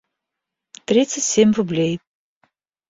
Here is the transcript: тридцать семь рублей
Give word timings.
тридцать 0.87 1.23
семь 1.23 1.53
рублей 1.53 1.99